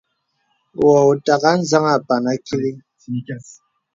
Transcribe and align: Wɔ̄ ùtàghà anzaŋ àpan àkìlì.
Wɔ̄ 0.79 0.99
ùtàghà 1.11 1.49
anzaŋ 1.55 1.85
àpan 1.95 2.23
àkìlì. 2.31 2.71